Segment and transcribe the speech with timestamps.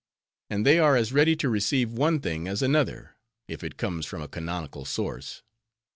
[0.49, 3.17] And they are as ready to receive one thing as another,
[3.47, 5.43] if it comes from a canonical source.